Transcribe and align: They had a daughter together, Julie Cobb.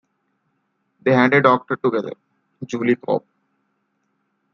They 1.03 1.13
had 1.13 1.31
a 1.35 1.43
daughter 1.43 1.75
together, 1.75 2.13
Julie 2.65 2.95
Cobb. 2.95 3.23